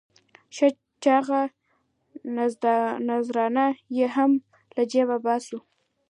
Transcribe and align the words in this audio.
ښه 0.55 0.67
چاغه 1.03 1.41
نذرانه 3.07 3.65
یې 3.97 4.05
هم 4.15 4.31
له 4.75 4.83
جېبه 4.91 5.17
باسو. 5.25 5.57